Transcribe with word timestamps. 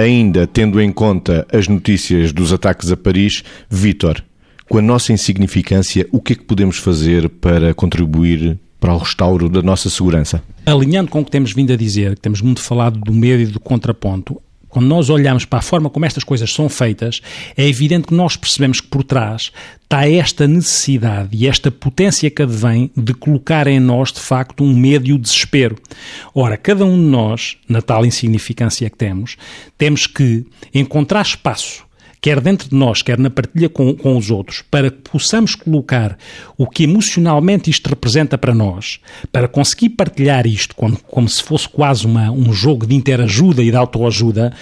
Ainda 0.00 0.46
tendo 0.46 0.80
em 0.80 0.90
conta 0.90 1.46
as 1.52 1.68
notícias 1.68 2.32
dos 2.32 2.54
ataques 2.54 2.90
a 2.90 2.96
Paris, 2.96 3.44
Vítor, 3.68 4.24
com 4.66 4.78
a 4.78 4.82
nossa 4.82 5.12
insignificância, 5.12 6.08
o 6.10 6.22
que 6.22 6.32
é 6.32 6.36
que 6.36 6.44
podemos 6.44 6.78
fazer 6.78 7.28
para 7.28 7.74
contribuir 7.74 8.58
para 8.80 8.94
o 8.94 8.96
restauro 8.96 9.46
da 9.50 9.60
nossa 9.60 9.90
segurança? 9.90 10.42
Alinhando 10.64 11.10
com 11.10 11.20
o 11.20 11.24
que 11.24 11.30
temos 11.30 11.52
vindo 11.52 11.74
a 11.74 11.76
dizer, 11.76 12.14
que 12.14 12.22
temos 12.22 12.40
muito 12.40 12.62
falado 12.62 12.98
do 12.98 13.12
medo 13.12 13.42
e 13.42 13.46
do 13.46 13.60
contraponto, 13.60 14.40
quando 14.70 14.86
nós 14.86 15.10
olhamos 15.10 15.44
para 15.44 15.58
a 15.58 15.62
forma 15.62 15.90
como 15.90 16.06
estas 16.06 16.24
coisas 16.24 16.52
são 16.52 16.68
feitas, 16.68 17.20
é 17.56 17.68
evidente 17.68 18.06
que 18.06 18.14
nós 18.14 18.36
percebemos 18.36 18.80
que 18.80 18.86
por 18.86 19.04
trás 19.04 19.52
está 19.82 20.08
esta 20.08 20.46
necessidade 20.46 21.30
e 21.32 21.48
esta 21.48 21.70
potência 21.70 22.30
que 22.30 22.42
advém 22.42 22.90
de 22.96 23.12
colocar 23.12 23.66
em 23.66 23.80
nós, 23.80 24.12
de 24.12 24.20
facto, 24.20 24.62
um 24.62 24.72
medo 24.72 25.08
e 25.08 25.12
o 25.12 25.16
um 25.16 25.18
desespero. 25.18 25.76
Ora, 26.32 26.56
cada 26.56 26.84
um 26.84 26.96
de 26.96 27.06
nós, 27.06 27.56
na 27.68 27.82
tal 27.82 28.06
insignificância 28.06 28.88
que 28.88 28.96
temos, 28.96 29.36
temos 29.76 30.06
que 30.06 30.46
encontrar 30.72 31.22
espaço 31.22 31.89
quer 32.20 32.40
dentro 32.40 32.68
de 32.68 32.74
nós, 32.74 33.02
quer 33.02 33.18
na 33.18 33.30
partilha 33.30 33.68
com, 33.68 33.94
com 33.94 34.16
os 34.16 34.30
outros, 34.30 34.62
para 34.70 34.90
que 34.90 34.98
possamos 35.10 35.54
colocar 35.54 36.18
o 36.56 36.66
que 36.66 36.84
emocionalmente 36.84 37.70
isto 37.70 37.88
representa 37.88 38.36
para 38.36 38.54
nós, 38.54 39.00
para 39.32 39.48
conseguir 39.48 39.90
partilhar 39.90 40.46
isto 40.46 40.76
como, 40.76 40.98
como 40.98 41.28
se 41.28 41.42
fosse 41.42 41.68
quase 41.68 42.06
uma, 42.06 42.30
um 42.30 42.52
jogo 42.52 42.86
de 42.86 42.94
interajuda 42.94 43.62
e 43.62 43.70
de 43.70 43.76
autoajuda, 43.76 44.52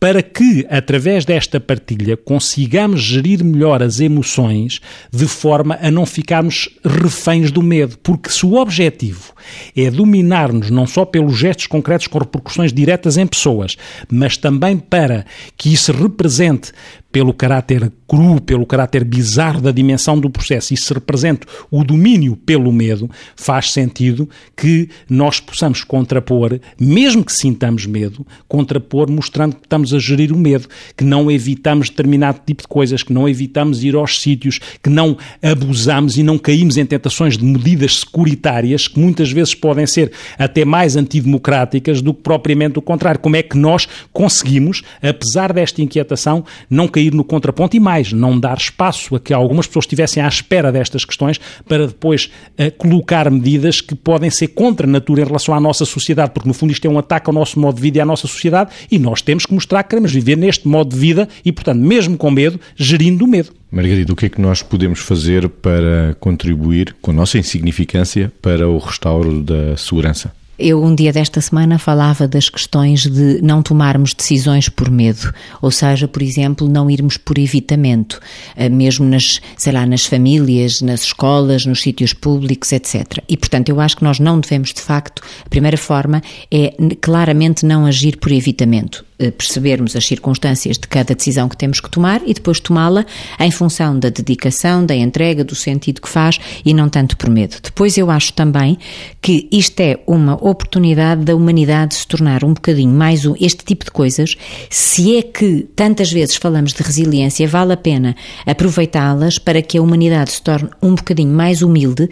para 0.00 0.22
que, 0.22 0.66
através 0.70 1.24
desta 1.24 1.58
partilha, 1.58 2.16
consigamos 2.16 3.00
gerir 3.00 3.44
melhor 3.44 3.82
as 3.82 4.00
emoções 4.00 4.80
de 5.12 5.26
forma 5.26 5.78
a 5.80 5.90
não 5.90 6.06
ficarmos 6.06 6.68
reféns 6.84 7.50
do 7.50 7.62
medo. 7.62 7.98
Porque 7.98 8.30
se 8.30 8.46
o 8.46 8.54
objetivo 8.54 9.32
é 9.76 9.90
dominar-nos 9.90 10.70
não 10.70 10.86
só 10.86 11.04
pelos 11.04 11.36
gestos 11.36 11.66
concretos 11.66 12.06
com 12.06 12.18
repercussões 12.18 12.72
diretas 12.72 13.16
em 13.16 13.26
pessoas, 13.26 13.76
mas 14.10 14.36
também 14.36 14.78
para 14.78 15.24
que 15.56 15.72
isso 15.72 15.92
represente 15.92 16.72
pelo 17.10 17.32
caráter 17.32 17.90
cru, 18.06 18.40
pelo 18.40 18.66
caráter 18.66 19.02
bizarro 19.02 19.60
da 19.60 19.72
dimensão 19.72 20.18
do 20.20 20.28
processo 20.28 20.74
e 20.74 20.76
se 20.76 20.92
represente 20.92 21.46
o 21.70 21.82
domínio 21.82 22.36
pelo 22.36 22.70
medo, 22.70 23.10
faz 23.34 23.72
sentido 23.72 24.28
que 24.56 24.88
nós 25.08 25.40
possamos 25.40 25.82
contrapor, 25.84 26.60
mesmo 26.78 27.24
que 27.24 27.32
sintamos 27.32 27.86
medo, 27.86 28.26
contrapor 28.46 29.10
mostrando 29.10 29.56
que 29.56 29.62
estamos 29.62 29.87
a 29.92 29.98
gerir 29.98 30.32
o 30.32 30.38
medo, 30.38 30.68
que 30.96 31.04
não 31.04 31.30
evitamos 31.30 31.88
determinado 31.88 32.40
tipo 32.46 32.62
de 32.62 32.68
coisas, 32.68 33.02
que 33.02 33.12
não 33.12 33.28
evitamos 33.28 33.84
ir 33.84 33.94
aos 33.94 34.20
sítios, 34.20 34.58
que 34.82 34.90
não 34.90 35.16
abusamos 35.42 36.16
e 36.16 36.22
não 36.22 36.38
caímos 36.38 36.76
em 36.76 36.84
tentações 36.84 37.36
de 37.36 37.44
medidas 37.44 38.00
securitárias 38.00 38.88
que 38.88 38.98
muitas 38.98 39.30
vezes 39.30 39.54
podem 39.54 39.86
ser 39.86 40.12
até 40.38 40.64
mais 40.64 40.96
antidemocráticas 40.96 42.00
do 42.00 42.14
que 42.14 42.22
propriamente 42.22 42.78
o 42.78 42.82
contrário. 42.82 43.20
Como 43.20 43.36
é 43.36 43.42
que 43.42 43.56
nós 43.56 43.88
conseguimos, 44.12 44.82
apesar 45.02 45.52
desta 45.52 45.82
inquietação, 45.82 46.44
não 46.68 46.88
cair 46.88 47.12
no 47.12 47.24
contraponto 47.24 47.76
e 47.76 47.80
mais, 47.80 48.12
não 48.12 48.38
dar 48.38 48.56
espaço 48.56 49.16
a 49.16 49.20
que 49.20 49.32
algumas 49.32 49.66
pessoas 49.66 49.84
estivessem 49.84 50.22
à 50.22 50.28
espera 50.28 50.72
destas 50.72 51.04
questões 51.04 51.40
para 51.66 51.86
depois 51.86 52.30
uh, 52.58 52.70
colocar 52.76 53.30
medidas 53.30 53.80
que 53.80 53.94
podem 53.94 54.30
ser 54.30 54.48
contra 54.48 54.86
a 54.86 54.90
natura 54.90 55.22
em 55.22 55.24
relação 55.24 55.54
à 55.54 55.60
nossa 55.60 55.84
sociedade, 55.84 56.32
porque 56.32 56.48
no 56.48 56.54
fundo 56.54 56.72
isto 56.72 56.86
é 56.86 56.90
um 56.90 56.98
ataque 56.98 57.28
ao 57.28 57.34
nosso 57.34 57.58
modo 57.58 57.76
de 57.76 57.82
vida 57.82 57.98
e 57.98 58.00
à 58.00 58.04
nossa 58.04 58.26
sociedade 58.26 58.70
e 58.90 58.98
nós 58.98 59.22
temos 59.22 59.46
que 59.46 59.54
mostrar 59.54 59.77
que 59.82 59.90
queremos 59.90 60.12
viver 60.12 60.36
neste 60.36 60.66
modo 60.66 60.90
de 60.94 60.98
vida 60.98 61.28
e, 61.44 61.52
portanto, 61.52 61.80
mesmo 61.80 62.16
com 62.16 62.30
medo, 62.30 62.60
gerindo 62.76 63.24
o 63.24 63.28
medo. 63.28 63.50
Margarida, 63.70 64.12
o 64.12 64.16
que 64.16 64.26
é 64.26 64.28
que 64.28 64.40
nós 64.40 64.62
podemos 64.62 65.00
fazer 65.00 65.48
para 65.48 66.16
contribuir 66.18 66.96
com 67.02 67.10
a 67.10 67.14
nossa 67.14 67.38
insignificância 67.38 68.32
para 68.40 68.68
o 68.68 68.78
restauro 68.78 69.42
da 69.42 69.76
segurança? 69.76 70.32
Eu, 70.58 70.82
um 70.82 70.92
dia 70.92 71.12
desta 71.12 71.40
semana, 71.40 71.78
falava 71.78 72.26
das 72.26 72.48
questões 72.48 73.06
de 73.06 73.40
não 73.40 73.62
tomarmos 73.62 74.12
decisões 74.12 74.68
por 74.68 74.90
medo, 74.90 75.32
ou 75.62 75.70
seja, 75.70 76.08
por 76.08 76.20
exemplo, 76.20 76.68
não 76.68 76.90
irmos 76.90 77.16
por 77.16 77.38
evitamento, 77.38 78.18
eh, 78.56 78.68
mesmo 78.68 79.06
nas, 79.06 79.40
sei 79.56 79.72
lá, 79.72 79.86
nas 79.86 80.04
famílias, 80.04 80.82
nas 80.82 81.04
escolas, 81.04 81.64
nos 81.64 81.80
sítios 81.80 82.12
públicos, 82.12 82.72
etc. 82.72 83.22
E, 83.28 83.36
portanto, 83.36 83.68
eu 83.68 83.80
acho 83.80 83.98
que 83.98 84.02
nós 84.02 84.18
não 84.18 84.40
devemos, 84.40 84.74
de 84.74 84.80
facto, 84.80 85.22
a 85.46 85.48
primeira 85.48 85.76
forma 85.76 86.20
é 86.50 86.74
claramente 87.00 87.64
não 87.64 87.86
agir 87.86 88.16
por 88.16 88.32
evitamento. 88.32 89.06
Eh, 89.20 89.32
percebermos 89.32 89.96
as 89.96 90.06
circunstâncias 90.06 90.78
de 90.78 90.86
cada 90.86 91.12
decisão 91.12 91.48
que 91.48 91.56
temos 91.56 91.80
que 91.80 91.90
tomar 91.90 92.22
e 92.24 92.32
depois 92.32 92.60
tomá-la 92.60 93.04
em 93.40 93.50
função 93.50 93.98
da 93.98 94.10
dedicação, 94.10 94.86
da 94.86 94.94
entrega, 94.94 95.42
do 95.42 95.56
sentido 95.56 96.00
que 96.00 96.08
faz 96.08 96.38
e 96.64 96.72
não 96.72 96.88
tanto 96.88 97.16
por 97.16 97.28
medo. 97.28 97.56
Depois 97.60 97.98
eu 97.98 98.12
acho 98.12 98.32
também 98.32 98.78
que 99.20 99.48
isto 99.50 99.80
é 99.80 99.98
uma 100.06 100.34
oportunidade 100.34 101.24
da 101.24 101.34
humanidade 101.34 101.96
se 101.96 102.06
tornar 102.06 102.44
um 102.44 102.54
bocadinho 102.54 102.94
mais 102.94 103.26
um, 103.26 103.34
este 103.40 103.64
tipo 103.64 103.84
de 103.84 103.90
coisas, 103.90 104.36
se 104.70 105.16
é 105.16 105.22
que 105.22 105.66
tantas 105.74 106.12
vezes 106.12 106.36
falamos 106.36 106.72
de 106.72 106.80
resiliência, 106.84 107.48
vale 107.48 107.72
a 107.72 107.76
pena 107.76 108.14
aproveitá-las 108.46 109.36
para 109.36 109.60
que 109.60 109.78
a 109.78 109.82
humanidade 109.82 110.30
se 110.30 110.42
torne 110.42 110.70
um 110.80 110.94
bocadinho 110.94 111.34
mais 111.34 111.60
humilde 111.60 112.08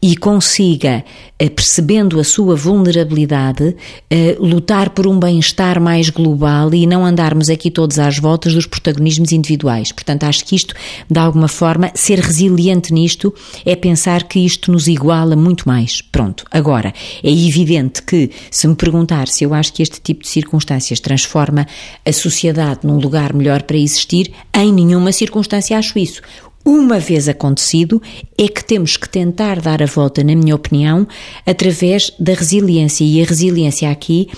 e 0.00 0.16
consiga, 0.16 1.04
eh, 1.38 1.50
percebendo 1.50 2.18
a 2.18 2.24
sua 2.24 2.56
vulnerabilidade, 2.56 3.76
eh, 4.08 4.36
lutar 4.40 4.90
por 4.90 5.06
um 5.06 5.18
bem-estar 5.18 5.78
mais 5.78 6.08
global 6.08 6.45
global 6.46 6.72
e 6.72 6.86
não 6.86 7.04
andarmos 7.04 7.48
aqui 7.50 7.70
todos 7.70 7.98
às 7.98 8.18
voltas 8.18 8.54
dos 8.54 8.66
protagonismos 8.66 9.32
individuais. 9.32 9.90
Portanto, 9.90 10.24
acho 10.24 10.44
que 10.44 10.54
isto, 10.54 10.74
de 11.10 11.18
alguma 11.18 11.48
forma, 11.48 11.90
ser 11.94 12.20
resiliente 12.20 12.92
nisto 12.92 13.34
é 13.64 13.74
pensar 13.74 14.22
que 14.22 14.38
isto 14.38 14.70
nos 14.70 14.86
iguala 14.86 15.34
muito 15.34 15.66
mais. 15.66 16.00
Pronto. 16.00 16.44
Agora, 16.50 16.94
é 17.22 17.30
evidente 17.30 18.02
que, 18.02 18.30
se 18.50 18.68
me 18.68 18.76
perguntar 18.76 19.28
se 19.28 19.44
eu 19.44 19.52
acho 19.52 19.72
que 19.72 19.82
este 19.82 20.00
tipo 20.00 20.22
de 20.22 20.28
circunstâncias 20.28 21.00
transforma 21.00 21.66
a 22.04 22.12
sociedade 22.12 22.80
num 22.84 22.98
lugar 22.98 23.32
melhor 23.32 23.62
para 23.62 23.76
existir, 23.76 24.32
em 24.54 24.72
nenhuma 24.72 25.12
circunstância 25.12 25.76
acho 25.76 25.98
isso 25.98 26.22
uma 26.66 26.98
vez 26.98 27.28
acontecido, 27.28 28.02
é 28.36 28.48
que 28.48 28.64
temos 28.64 28.96
que 28.96 29.08
tentar 29.08 29.60
dar 29.60 29.80
a 29.80 29.86
volta, 29.86 30.24
na 30.24 30.34
minha 30.34 30.56
opinião, 30.56 31.06
através 31.46 32.10
da 32.18 32.34
resiliência. 32.34 33.04
E 33.04 33.22
a 33.22 33.24
resiliência 33.24 33.88
aqui 33.88 34.28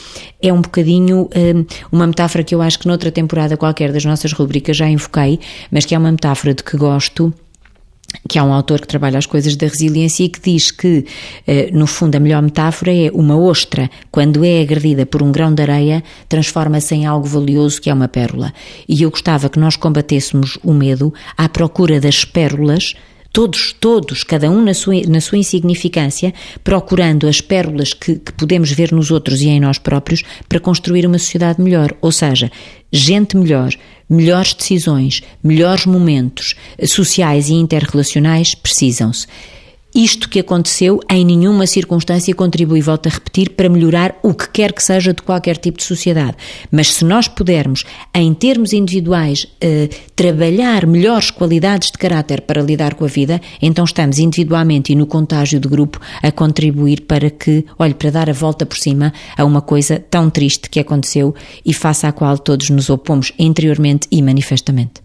é 0.43 0.53
um 0.53 0.61
bocadinho 0.61 1.31
um, 1.35 1.67
uma 1.91 2.07
metáfora 2.07 2.45
que 2.45 2.55
eu 2.55 2.61
acho 2.61 2.79
que 2.79 2.87
noutra 2.87 3.11
temporada 3.11 3.57
qualquer 3.57 3.91
das 3.93 4.05
nossas 4.05 4.33
rubricas 4.33 4.77
já 4.77 4.87
invoquei, 4.91 5.41
mas 5.71 5.87
que 5.87 5.95
é 5.95 5.99
uma 5.99 6.13
metáfora 6.13 6.53
de 6.53 6.63
que 6.63 6.77
gosto 6.77 7.33
que 8.29 8.39
há 8.39 8.45
um 8.45 8.53
autor 8.53 8.81
que 8.81 8.87
trabalha 8.87 9.19
as 9.19 9.27
coisas 9.27 9.55
da 9.57 9.67
resiliência 9.67 10.25
e 10.25 10.29
que 10.29 10.41
diz 10.41 10.71
que, 10.71 11.05
eh, 11.47 11.71
no 11.73 11.87
fundo, 11.87 12.17
a 12.17 12.21
melhor 12.21 12.43
metáfora 12.43 12.93
é 12.93 13.11
uma 13.13 13.37
ostra, 13.37 13.91
quando 14.11 14.45
é 14.45 14.61
agredida 14.61 15.05
por 15.05 15.23
um 15.23 15.31
grão 15.31 15.55
de 15.55 15.63
areia, 15.63 16.03
transforma-se 16.29 16.95
em 16.95 17.07
algo 17.07 17.27
valioso 17.27 17.81
que 17.81 17.91
é 17.91 17.95
uma 17.95 18.09
pérola. 18.09 18.53
E 18.89 19.03
eu 19.03 19.11
gostava 19.11 19.49
que 19.49 19.59
nós 19.59 19.77
combatêssemos 19.77 20.59
o 20.63 20.73
medo 20.73 21.13
à 21.37 21.49
procura 21.49 22.01
das 22.01 22.25
pérolas 22.25 22.95
todos, 23.33 23.73
todos, 23.73 24.25
cada 24.25 24.51
um 24.51 24.63
na 24.63 24.75
sua, 24.75 25.03
na 25.09 25.21
sua 25.21 25.39
insignificância, 25.39 26.33
procurando 26.65 27.27
as 27.27 27.41
pérolas 27.41 27.93
que, 27.93 28.17
que 28.17 28.33
podemos 28.33 28.73
ver 28.73 28.93
nos 28.93 29.11
outros 29.11 29.41
e 29.41 29.49
em 29.49 29.61
nós 29.61 29.79
próprios 29.79 30.23
para 30.49 30.61
construir 30.61 31.07
uma 31.07 31.19
sociedade 31.19 31.61
melhor. 31.61 31.95
Ou 32.01 32.11
seja, 32.11 32.51
gente 32.93 33.37
melhor, 33.37 33.73
melhores 34.09 34.55
decisões, 34.55 35.23
melhores 35.43 35.87
momentos 35.87 36.55
sociais 36.87 37.49
e 37.49 37.55
interrelacionais 37.55 38.55
precisam-se. 38.55 39.27
Isto 39.95 40.29
que 40.29 40.39
aconteceu 40.39 41.01
em 41.11 41.25
nenhuma 41.25 41.67
circunstância 41.67 42.35
contribui, 42.35 42.81
volto 42.81 43.07
a 43.07 43.11
repetir, 43.11 43.51
para 43.51 43.71
melhorar 43.71 44.19
o 44.23 44.35
que 44.35 44.49
quer 44.51 44.73
que 44.73 44.83
seja 44.83 45.15
de 45.15 45.23
qualquer 45.23 45.57
tipo 45.57 45.79
de 45.79 45.85
sociedade. 45.85 46.37
Mas 46.71 46.93
se 46.95 47.05
nós 47.05 47.27
pudermos, 47.27 47.85
em 48.15 48.35
termos 48.35 48.73
individuais, 48.73 49.47
eh, 49.61 49.89
trabalhar 50.15 50.87
melhores 50.87 51.31
qualidades 51.31 51.91
de 51.91 51.97
caráter 51.97 52.43
para 52.43 52.61
lidar 52.61 52.95
com 52.95 53.07
a 53.07 53.09
vida, 53.09 53.41
então 53.63 53.85
estamos 53.85 54.19
individualmente 54.19 54.93
e 54.93 54.95
no 54.95 55.07
contágio 55.07 55.59
de 55.59 55.69
grupo 55.69 55.99
a 56.23 56.31
contribuir 56.31 57.03
para 57.03 57.31
que, 57.31 57.65
olhe, 57.79 57.95
para 57.95 58.11
dar 58.11 58.29
a 58.29 58.35
volta 58.35 58.67
por 58.67 58.77
cima 58.77 59.13
a 59.37 59.45
uma 59.45 59.63
coisa 59.63 59.99
tão 60.11 60.29
triste 60.29 60.69
que 60.69 60.79
aconteceu 60.79 61.35
e 61.65 61.73
face 61.73 62.07
à 62.07 62.13
qual 62.13 62.39
todos 62.39 62.69
nos 62.69 62.91
opomos 62.91 63.33
interiormente 63.39 64.07
e 64.11 64.21
manifestamente. 64.21 65.01